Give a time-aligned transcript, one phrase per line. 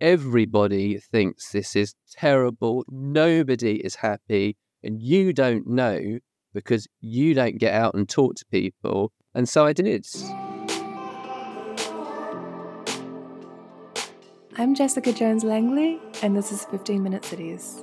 [0.00, 2.84] Everybody thinks this is terrible.
[2.86, 4.58] Nobody is happy.
[4.82, 6.18] And you don't know
[6.52, 9.12] because you don't get out and talk to people.
[9.34, 10.06] And so I did.
[14.58, 17.82] I'm Jessica Jones Langley, and this is 15 Minute Cities.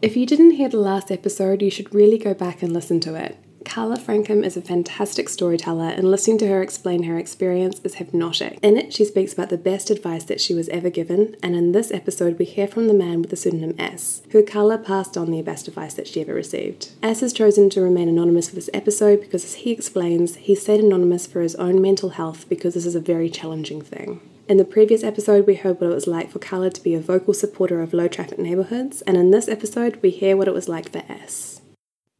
[0.00, 3.14] If you didn't hear the last episode, you should really go back and listen to
[3.16, 3.36] it.
[3.70, 8.58] Carla Francome is a fantastic storyteller, and listening to her explain her experience is hypnotic.
[8.62, 11.70] In it, she speaks about the best advice that she was ever given, and in
[11.70, 15.30] this episode, we hear from the man with the pseudonym S, who Carla passed on
[15.30, 16.88] the best advice that she ever received.
[17.00, 20.80] S has chosen to remain anonymous for this episode because, as he explains, he stayed
[20.80, 24.20] anonymous for his own mental health because this is a very challenging thing.
[24.48, 27.00] In the previous episode, we heard what it was like for Carla to be a
[27.00, 30.68] vocal supporter of low traffic neighbourhoods, and in this episode, we hear what it was
[30.68, 31.59] like for S.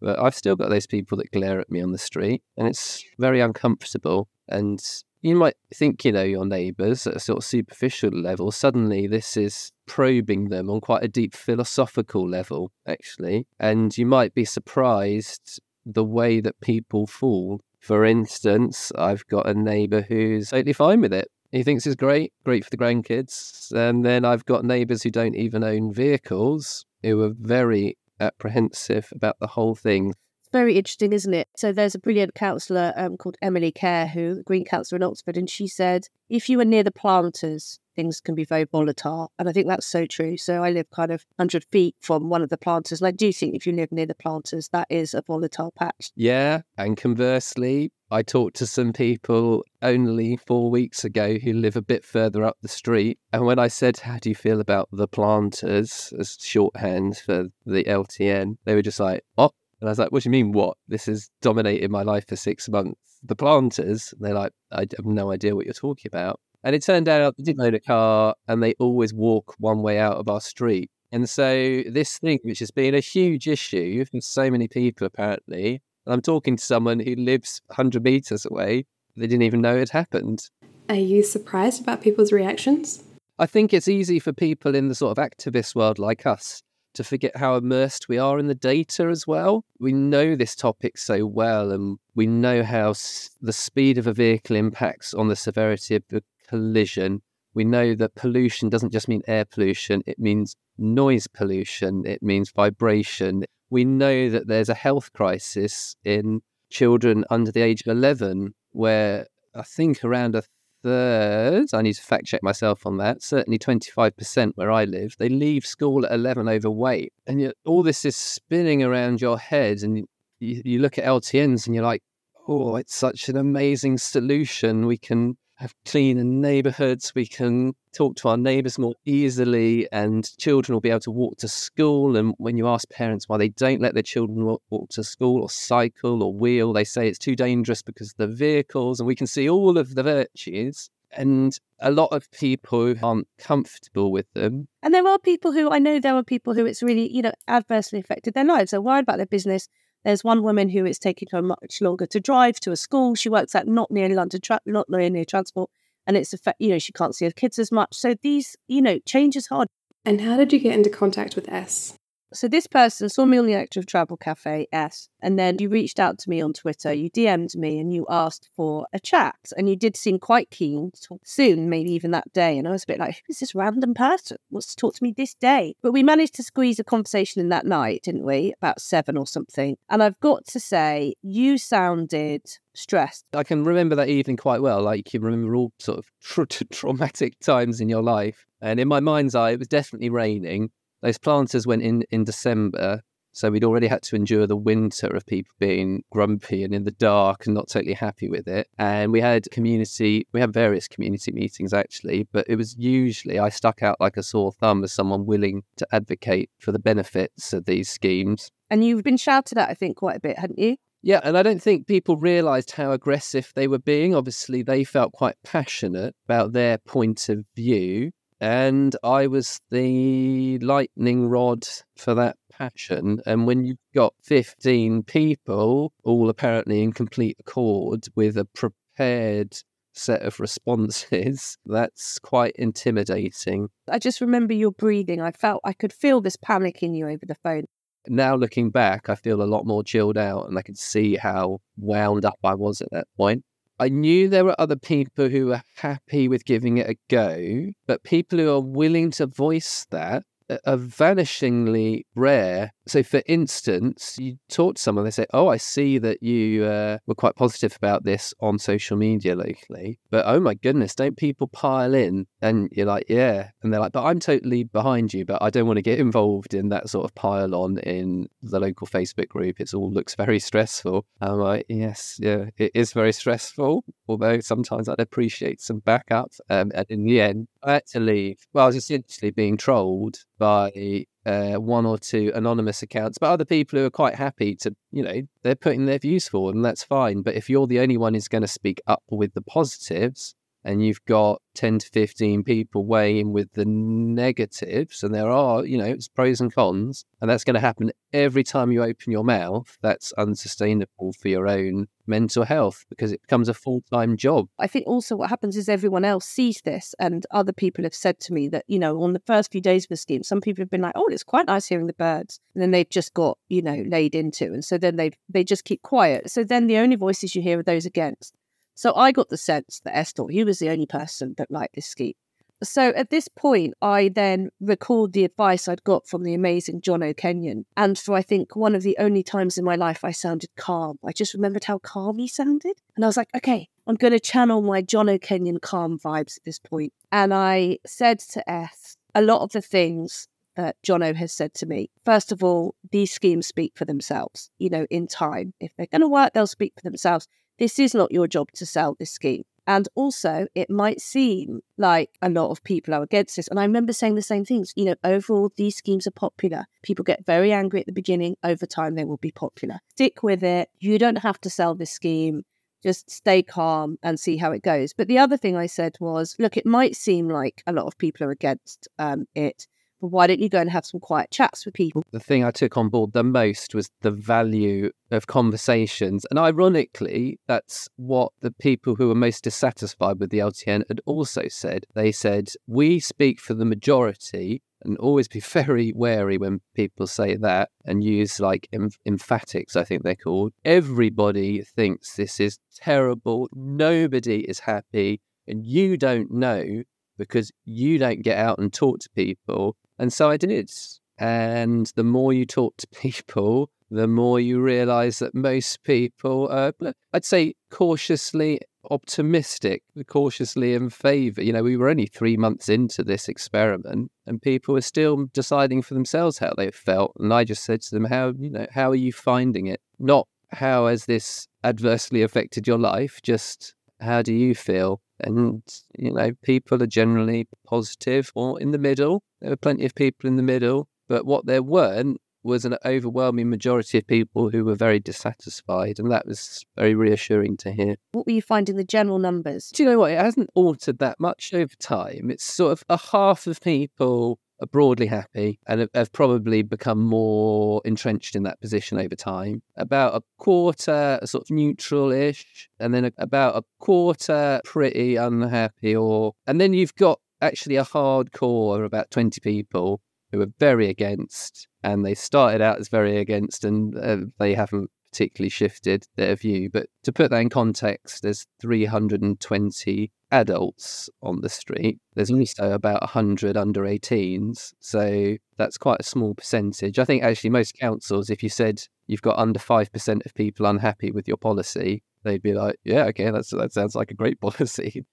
[0.01, 3.05] But I've still got those people that glare at me on the street, and it's
[3.19, 4.29] very uncomfortable.
[4.49, 4.81] And
[5.23, 8.51] you might think, you know, your neighbours at a sort of superficial level.
[8.51, 13.47] Suddenly, this is probing them on quite a deep philosophical level, actually.
[13.59, 17.61] And you might be surprised the way that people fall.
[17.81, 21.29] For instance, I've got a neighbour who's totally fine with it.
[21.53, 23.73] He thinks it's great, great for the grandkids.
[23.73, 29.39] And then I've got neighbours who don't even own vehicles, who are very apprehensive about
[29.41, 30.15] the whole thing.
[30.53, 31.49] Very interesting, isn't it?
[31.57, 35.37] So there's a brilliant counsellor um, called Emily Kerr, who the Green Councillor in Oxford,
[35.37, 39.33] and she said if you are near the planters, things can be very volatile.
[39.39, 40.37] And I think that's so true.
[40.37, 43.01] So I live kind of 100 feet from one of the planters.
[43.01, 46.11] And I do think if you live near the planters, that is a volatile patch.
[46.15, 46.63] Yeah.
[46.79, 52.05] And conversely, I talked to some people only four weeks ago who live a bit
[52.05, 53.19] further up the street.
[53.33, 57.85] And when I said, How do you feel about the planters as shorthand for the
[57.85, 58.57] LTN?
[58.65, 59.53] They were just like, What?
[59.81, 60.77] And I was like, What do you mean, what?
[60.89, 63.01] This has dominated my life for six months.
[63.23, 66.41] The planters, they're like, I have no idea what you're talking about.
[66.63, 69.99] And it turned out they didn't own a car and they always walk one way
[69.99, 70.91] out of our street.
[71.13, 75.83] And so this thing, which has been a huge issue for so many people apparently,
[76.07, 78.87] and I'm talking to someone who lives 100 meters away,
[79.17, 80.49] they didn't even know it happened.
[80.89, 83.03] Are you surprised about people's reactions?
[83.39, 86.63] I think it's easy for people in the sort of activist world like us
[86.95, 89.65] to forget how immersed we are in the data as well.
[89.79, 92.95] We know this topic so well, and we know how
[93.41, 97.23] the speed of a vehicle impacts on the severity of the collision.
[97.55, 102.51] We know that pollution doesn't just mean air pollution, it means noise pollution, it means
[102.51, 103.45] vibration.
[103.71, 109.27] We know that there's a health crisis in children under the age of 11, where
[109.55, 110.43] I think around a
[110.83, 115.29] third, I need to fact check myself on that, certainly 25% where I live, they
[115.29, 117.13] leave school at 11 overweight.
[117.27, 121.67] And yet all this is spinning around your head, and you, you look at LTNs
[121.67, 122.03] and you're like,
[122.49, 124.87] oh, it's such an amazing solution.
[124.87, 127.15] We can have cleaner neighborhoods.
[127.15, 131.37] We can talk to our neighbors more easily, and children will be able to walk
[131.39, 132.17] to school.
[132.17, 135.51] And when you ask parents why they don't let their children walk, to school or
[135.51, 139.01] cycle or wheel, they say it's too dangerous because of the vehicles.
[139.01, 140.91] And we can see all of the virtues.
[141.13, 144.69] And a lot of people aren't comfortable with them.
[144.83, 147.33] And there are people who I know there are people who it's really, you know,
[147.49, 148.71] adversely affected their lives.
[148.71, 149.69] They're worried about their business
[150.05, 153.15] there's one woman who it's taking her much longer to drive to a school.
[153.15, 155.71] She works at not near London, tra- not near near transport,
[156.07, 157.95] and it's a you know she can't see her kids as much.
[157.95, 159.69] So these you know change is hard.
[160.05, 161.95] And how did you get into contact with S?
[162.33, 165.99] So this person saw me on the Electric Travel Cafe, S, and then you reached
[165.99, 166.93] out to me on Twitter.
[166.93, 170.93] You DM'd me and you asked for a chat, and you did seem quite keen
[170.93, 172.57] to talk soon, maybe even that day.
[172.57, 174.37] And I was a bit like, who's this random person?
[174.49, 175.75] Wants to talk to me this day?
[175.83, 178.55] But we managed to squeeze a conversation in that night, didn't we?
[178.59, 179.77] About seven or something.
[179.89, 182.43] And I've got to say, you sounded
[182.75, 183.25] stressed.
[183.33, 184.83] I can remember that evening quite well.
[184.83, 188.47] Like you remember all sort of tra- traumatic times in your life.
[188.61, 190.71] And in my mind's eye, it was definitely raining
[191.03, 193.03] those planters went in in December,
[193.33, 196.91] so we'd already had to endure the winter of people being grumpy and in the
[196.91, 198.69] dark and not totally happy with it.
[198.79, 203.49] And we had community, we had various community meetings actually, but it was usually I
[203.49, 207.67] stuck out like a sore thumb as someone willing to advocate for the benefits of
[207.67, 208.51] these schemes.
[208.69, 210.77] And you've been shouted at, I think, quite a bit, hadn't you?
[211.03, 214.15] Yeah, and I don't think people realised how aggressive they were being.
[214.15, 221.29] Obviously, they felt quite passionate about their point of view and I was the lightning
[221.29, 221.67] rod
[221.97, 223.21] for that passion.
[223.27, 229.57] And when you've got 15 people, all apparently in complete accord with a prepared
[229.93, 233.69] set of responses, that's quite intimidating.
[233.89, 235.21] I just remember your breathing.
[235.21, 237.65] I felt I could feel this panic in you over the phone.
[238.09, 241.59] Now looking back, I feel a lot more chilled out and I can see how
[241.77, 243.45] wound up I was at that point.
[243.81, 248.03] I knew there were other people who were happy with giving it a go, but
[248.03, 250.25] people who are willing to voice that
[250.67, 252.73] are vanishingly rare.
[252.91, 256.99] So, for instance, you talk to someone, they say, Oh, I see that you uh,
[257.07, 260.01] were quite positive about this on social media locally.
[260.11, 262.27] But oh my goodness, don't people pile in?
[262.43, 263.51] And you're like, Yeah.
[263.63, 266.53] And they're like, But I'm totally behind you, but I don't want to get involved
[266.53, 269.61] in that sort of pile on in the local Facebook group.
[269.61, 271.07] It all looks very stressful.
[271.21, 273.85] I'm like, Yes, yeah, it is very stressful.
[274.09, 276.33] Although sometimes I'd appreciate some backup.
[276.49, 278.39] Um, and in the end, I had to leave.
[278.53, 283.45] Well, I was essentially being trolled by uh, one or two anonymous accounts, but other
[283.45, 286.85] people who are quite happy to, you know, they're putting their views forward and that's
[286.85, 287.23] fine.
[287.23, 290.35] But if you're the only one who's going to speak up with the positives,
[290.65, 295.79] and you've got 10 to 15 people weighing with the negatives, and there are, you
[295.79, 299.25] know, it's pros and cons, and that's going to happen every time you open your
[299.25, 304.49] mouth, that's unsustainable for your own mental health because it becomes a full time job.
[304.59, 308.21] I think also what happens is everyone else sees this, and other people have said
[308.21, 310.63] to me that, you know, on the first few days of the scheme, some people
[310.63, 312.41] have been like, oh, it's quite nice hearing the birds.
[312.55, 314.47] And then they've just got, you know, laid into.
[314.47, 316.31] And so then they they just keep quiet.
[316.31, 318.35] So then the only voices you hear are those against.
[318.75, 321.87] So I got the sense that Esther, he was the only person that liked this
[321.87, 322.15] scheme.
[322.63, 327.17] So at this point, I then recalled the advice I'd got from the amazing Jono
[327.17, 327.65] Kenyon.
[327.75, 330.99] And for I think one of the only times in my life I sounded calm,
[331.05, 332.75] I just remembered how calm he sounded.
[332.97, 336.45] And I was like, okay, I'm going to channel my Jono Kenyon calm vibes at
[336.45, 336.93] this point.
[337.11, 341.67] And I said to S a lot of the things that Jono has said to
[341.67, 341.91] me.
[342.05, 344.51] First of all, these schemes speak for themselves.
[344.59, 347.29] You know, in time, if they're going to work, they'll speak for themselves.
[347.59, 349.45] This is not your job to sell this scheme.
[349.67, 353.47] And also, it might seem like a lot of people are against this.
[353.49, 354.73] And I remember saying the same things.
[354.75, 356.65] You know, overall, these schemes are popular.
[356.83, 358.37] People get very angry at the beginning.
[358.43, 359.79] Over time, they will be popular.
[359.91, 360.71] Stick with it.
[360.81, 362.43] You don't have to sell this scheme.
[362.83, 364.95] Just stay calm and see how it goes.
[364.95, 367.99] But the other thing I said was look, it might seem like a lot of
[367.99, 369.69] people are against um, it
[370.01, 372.03] why don't you go and have some quiet chats with people?
[372.11, 376.25] The thing I took on board the most was the value of conversations.
[376.31, 381.49] And ironically, that's what the people who were most dissatisfied with the LTN had also
[381.49, 381.85] said.
[381.95, 384.63] They said, We speak for the majority.
[384.83, 389.85] And always be very wary when people say that and use like em- emphatics, I
[389.85, 390.53] think they're called.
[390.65, 393.49] Everybody thinks this is terrible.
[393.53, 395.21] Nobody is happy.
[395.47, 396.85] And you don't know
[397.19, 400.71] because you don't get out and talk to people and so I did.
[401.19, 406.73] And the more you talk to people, the more you realize that most people are,
[407.13, 408.61] I'd say, cautiously
[408.91, 411.43] optimistic, cautiously in favor.
[411.43, 415.83] You know, we were only three months into this experiment and people were still deciding
[415.83, 417.13] for themselves how they felt.
[417.19, 419.81] And I just said to them, How, you know, how are you finding it?
[419.99, 425.03] Not how has this adversely affected your life, just how do you feel?
[425.25, 425.63] And,
[425.97, 429.23] you know, people are generally positive or in the middle.
[429.41, 433.51] There were plenty of people in the middle, but what there weren't was an overwhelming
[433.51, 437.97] majority of people who were very dissatisfied, and that was very reassuring to hear.
[438.13, 439.71] What were you finding the general numbers?
[439.75, 440.13] Do you know what?
[440.13, 442.31] It hasn't altered that much over time.
[442.31, 447.81] It's sort of a half of people are broadly happy and have probably become more
[447.85, 449.63] entrenched in that position over time.
[449.77, 456.35] About a quarter sort of neutral ish, and then about a quarter pretty unhappy, or
[456.47, 460.01] and then you've got actually a hardcore of about 20 people
[460.33, 464.91] who are very against, and they started out as very against, and uh, they haven't
[465.11, 466.71] particularly shifted their view.
[466.71, 471.99] But to put that in context, there's 320 adults on the street.
[472.15, 474.73] There's also about 100 under 18s.
[474.81, 476.99] So that's quite a small percentage.
[476.99, 481.11] I think actually most councils, if you said you've got under 5% of people unhappy
[481.11, 485.05] with your policy, they'd be like, yeah, okay, that's, that sounds like a great policy.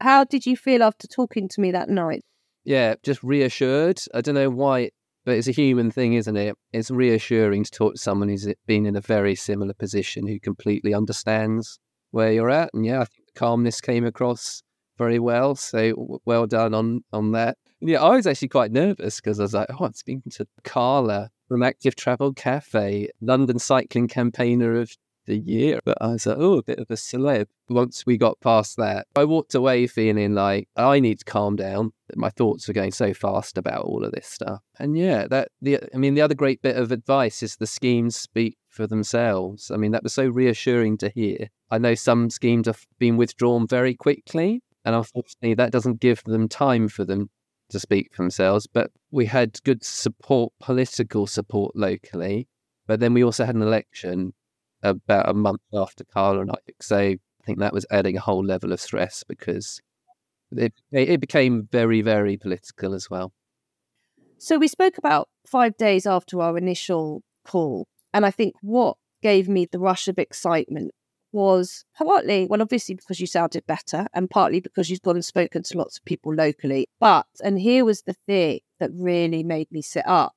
[0.00, 2.24] How did you feel after talking to me that night?
[2.64, 4.00] Yeah, just reassured.
[4.12, 4.90] I don't know why,
[5.24, 6.56] but it's a human thing, isn't it?
[6.72, 10.94] It's reassuring to talk to someone who's been in a very similar position who completely
[10.94, 11.78] understands
[12.10, 12.70] where you're at.
[12.72, 14.62] And yeah, I think calmness came across
[14.96, 15.54] very well.
[15.54, 17.56] So well done on on that.
[17.80, 20.46] And yeah, I was actually quite nervous because I was like, oh, I'm speaking to
[20.62, 24.96] Carla from Active Travel Cafe, London cycling campaigner of
[25.26, 25.80] the year.
[25.84, 27.46] But I was like, oh, a bit of a celeb.
[27.68, 31.92] Once we got past that, I walked away feeling like I need to calm down.
[32.14, 34.60] My thoughts were going so fast about all of this stuff.
[34.78, 38.16] And yeah, that the I mean, the other great bit of advice is the schemes
[38.16, 39.70] speak for themselves.
[39.70, 41.48] I mean, that was so reassuring to hear.
[41.70, 46.48] I know some schemes have been withdrawn very quickly, and unfortunately, that doesn't give them
[46.48, 47.30] time for them
[47.70, 48.66] to speak for themselves.
[48.66, 52.48] But we had good support, political support locally.
[52.86, 54.34] But then we also had an election
[54.82, 56.56] about a month after Carla and I.
[56.82, 59.80] So I think that was adding a whole level of stress because
[60.52, 63.32] it, it became very, very political as well.
[64.36, 67.86] So we spoke about five days after our initial call.
[68.12, 70.92] And I think what gave me the rush of excitement
[71.34, 75.62] was partly, well, obviously because you sounded better, and partly because you've gone and spoken
[75.64, 76.86] to lots of people locally.
[77.00, 80.34] But, and here was the thing that really made me sit up,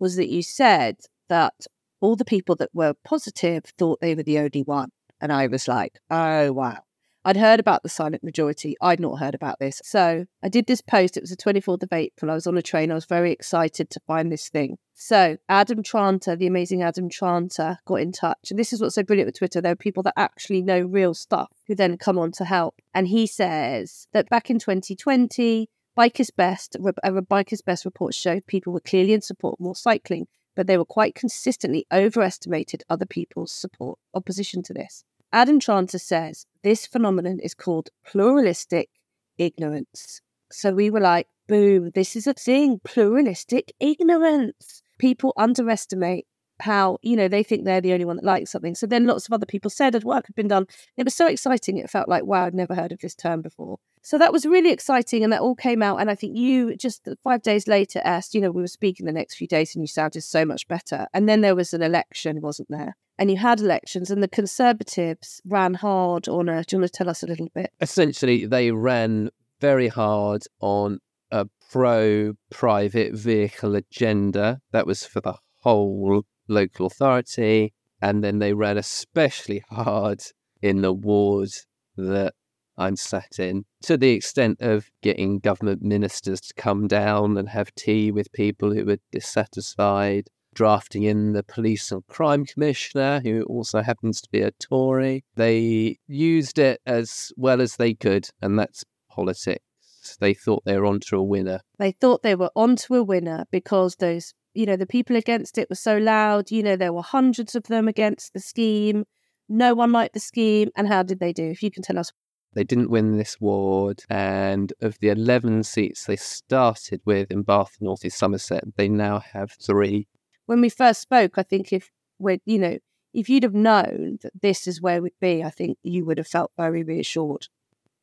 [0.00, 0.96] was that you said
[1.28, 1.54] that
[2.00, 4.90] all the people that were positive thought they were the only one.
[5.20, 6.80] And I was like, oh, wow.
[7.24, 8.76] I'd heard about the silent majority.
[8.80, 9.80] I'd not heard about this.
[9.84, 11.16] So I did this post.
[11.16, 12.30] It was the 24th of April.
[12.30, 12.90] I was on a train.
[12.90, 14.78] I was very excited to find this thing.
[14.94, 18.50] So Adam Tranter, the amazing Adam Tranter, got in touch.
[18.50, 19.60] And this is what's so brilliant with Twitter.
[19.60, 22.80] There are people that actually know real stuff who then come on to help.
[22.92, 28.14] And he says that back in 2020, Bike is Best, a Bike is Best report
[28.14, 30.26] showed people were clearly in support of more cycling,
[30.56, 35.04] but they were quite consistently overestimated other people's support opposition to this.
[35.32, 38.90] Adam Tranter says this phenomenon is called pluralistic
[39.38, 40.20] ignorance.
[40.50, 44.82] So we were like, boom, this is a thing, pluralistic ignorance.
[44.98, 46.26] People underestimate
[46.60, 48.74] how, you know, they think they're the only one that likes something.
[48.74, 50.66] So then lots of other people said that work had been done.
[50.96, 51.78] It was so exciting.
[51.78, 53.78] It felt like, wow, I'd never heard of this term before.
[54.02, 55.24] So that was really exciting.
[55.24, 55.96] And that all came out.
[55.96, 59.12] And I think you just five days later asked, you know, we were speaking the
[59.12, 61.06] next few days and you sounded so much better.
[61.14, 62.96] And then there was an election, wasn't there?
[63.22, 66.64] And you had elections, and the Conservatives ran hard on a.
[66.64, 67.70] Do you want to tell us a little bit?
[67.80, 70.98] Essentially, they ran very hard on
[71.30, 77.72] a pro private vehicle agenda that was for the whole local authority.
[78.00, 80.22] And then they ran especially hard
[80.60, 81.50] in the ward
[81.96, 82.34] that
[82.76, 87.72] I'm sat in, to the extent of getting government ministers to come down and have
[87.76, 93.82] tea with people who were dissatisfied drafting in the police and crime commissioner, who also
[93.82, 95.24] happens to be a Tory.
[95.36, 100.16] They used it as well as they could, and that's politics.
[100.20, 101.60] They thought they were onto a winner.
[101.78, 105.70] They thought they were onto a winner because those, you know, the people against it
[105.70, 106.50] were so loud.
[106.50, 109.04] You know, there were hundreds of them against the scheme.
[109.48, 110.70] No one liked the scheme.
[110.76, 111.44] And how did they do?
[111.44, 112.12] If you can tell us
[112.54, 117.76] they didn't win this ward, and of the 11 seats they started with in Bath
[117.80, 120.06] North East Somerset, they now have three
[120.46, 122.78] when we first spoke, I think if we're, you know,
[123.14, 126.26] if you'd have known that this is where we'd be, I think you would have
[126.26, 127.48] felt very reassured.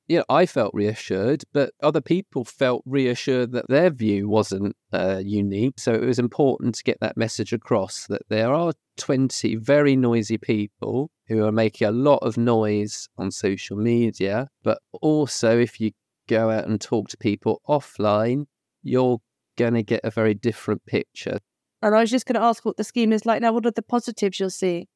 [0.07, 5.75] Yeah, I felt reassured, but other people felt reassured that their view wasn't uh, unique.
[5.77, 10.39] So it was important to get that message across that there are 20 very noisy
[10.39, 14.47] people who are making a lot of noise on social media.
[14.63, 15.91] But also, if you
[16.27, 18.45] go out and talk to people offline,
[18.81, 19.19] you're
[19.57, 21.37] going to get a very different picture.
[21.81, 23.53] And I was just going to ask what the scheme is like now.
[23.53, 24.87] What are the positives you'll see?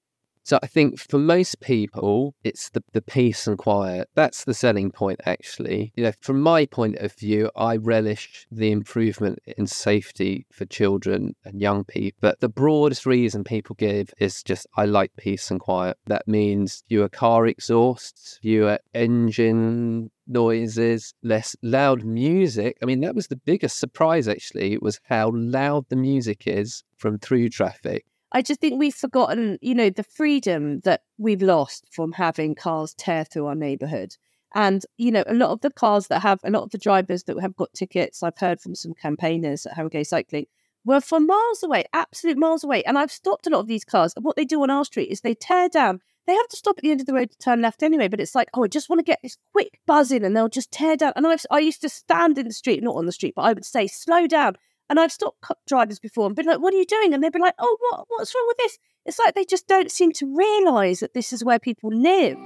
[0.46, 4.10] So I think for most people, it's the, the peace and quiet.
[4.14, 5.94] That's the selling point, actually.
[5.96, 11.36] You know, from my point of view, I relish the improvement in safety for children
[11.46, 12.18] and young people.
[12.20, 15.98] But the broadest reason people give is just, I like peace and quiet.
[16.08, 22.78] That means fewer car exhausts, fewer engine noises, less loud music.
[22.82, 27.20] I mean, that was the biggest surprise, actually, was how loud the music is from
[27.20, 28.06] through traffic.
[28.32, 32.96] I just think we've forgotten, you know, the freedom that we've lost from having cars
[32.96, 34.16] tear through our neighborhood.
[34.56, 37.24] And, you know, a lot of the cars that have, a lot of the drivers
[37.24, 40.46] that have got tickets, I've heard from some campaigners at Harrogate Cycling,
[40.86, 42.84] were from miles away, absolute miles away.
[42.84, 44.14] And I've stopped a lot of these cars.
[44.16, 46.02] And what they do on our street is they tear down.
[46.26, 48.22] They have to stop at the end of the road to turn left anyway, but
[48.22, 50.72] it's like, oh, I just want to get this quick buzz in and they'll just
[50.72, 51.12] tear down.
[51.18, 53.52] And I've, I used to stand in the street, not on the street, but I
[53.52, 54.56] would say, slow down,
[54.90, 57.14] and I've stopped drivers before and been like, what are you doing?
[57.14, 58.78] And they'd be like, oh, what, what's wrong with this?
[59.06, 62.38] It's like they just don't seem to realise that this is where people live.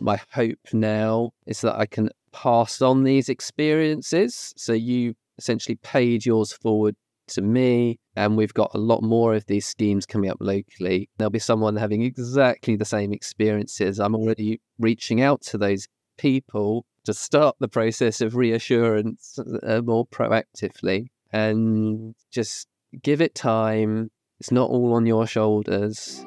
[0.00, 4.54] My hope now is that I can pass on these experiences.
[4.56, 6.96] So you essentially paid yours forward
[7.28, 11.08] to me, and we've got a lot more of these schemes coming up locally.
[11.18, 13.98] There'll be someone having exactly the same experiences.
[13.98, 20.06] I'm already reaching out to those people to start the process of reassurance uh, more
[20.06, 22.68] proactively and just
[23.02, 24.10] give it time.
[24.40, 26.24] It's not all on your shoulders.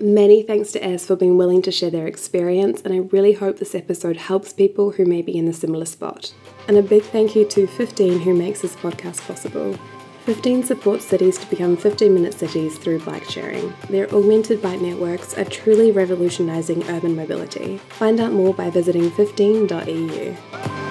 [0.00, 3.58] Many thanks to S for being willing to share their experience, and I really hope
[3.58, 6.32] this episode helps people who may be in a similar spot.
[6.68, 9.76] And a big thank you to 15 who makes this podcast possible.
[10.24, 13.74] 15 supports cities to become 15 minute cities through bike sharing.
[13.90, 17.78] Their augmented bike networks are truly revolutionising urban mobility.
[17.88, 20.87] Find out more by visiting 15.eu.